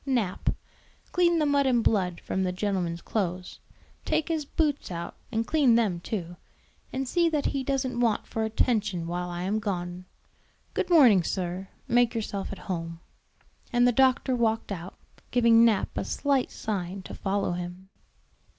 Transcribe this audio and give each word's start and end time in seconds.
Nap, 0.03 0.49
clean 1.11 1.37
the 1.37 1.45
mud 1.45 1.67
and 1.67 1.83
blood 1.83 2.19
from 2.21 2.41
the 2.41 2.51
gentleman's 2.51 3.03
clothes; 3.03 3.59
take 4.03 4.29
his 4.29 4.45
boots 4.45 4.89
out 4.89 5.13
and 5.31 5.45
clean 5.45 5.75
them 5.75 5.99
too; 5.99 6.37
and 6.91 7.07
see 7.07 7.29
that 7.29 7.45
he 7.45 7.63
doesn't 7.63 7.99
want 7.99 8.25
for 8.25 8.43
attention 8.43 9.05
while 9.05 9.29
I 9.29 9.43
am 9.43 9.59
gone. 9.59 10.05
Good 10.73 10.89
morning, 10.89 11.21
sir; 11.21 11.67
make 11.87 12.15
yourself 12.15 12.51
at 12.51 12.57
home." 12.65 12.99
And 13.71 13.87
the 13.87 13.91
doctor 13.91 14.35
walked 14.35 14.71
out, 14.71 14.97
giving 15.29 15.63
Nap 15.63 15.95
a 15.95 16.03
slight 16.03 16.49
sign 16.49 17.03
to 17.03 17.13
follow 17.13 17.51
him. 17.51 17.89